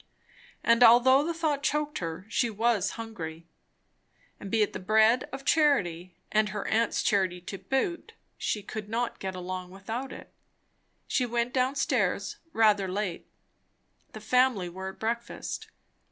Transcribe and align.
And 0.63 0.81
although 0.83 1.23
the 1.23 1.31
thought 1.31 1.61
choked 1.61 1.99
her, 1.99 2.25
she 2.27 2.49
was 2.49 2.93
hungry; 2.97 3.45
and 4.39 4.49
be 4.49 4.63
it 4.63 4.73
the 4.73 4.79
bread 4.79 5.29
of 5.31 5.45
charity, 5.45 6.17
and 6.31 6.49
her 6.49 6.67
aunt's 6.67 7.03
charity 7.03 7.39
to 7.41 7.59
boot, 7.59 8.13
she 8.35 8.63
could 8.63 8.89
not 8.89 9.19
get 9.19 9.35
along 9.35 9.69
without 9.69 10.11
it. 10.11 10.33
She 11.07 11.27
went 11.27 11.53
down 11.53 11.75
stairs, 11.75 12.37
rather 12.51 12.87
late. 12.87 13.27
The 14.13 14.21
family 14.21 14.69
were 14.69 14.89
at 14.89 14.97
breakfast. 14.99 15.67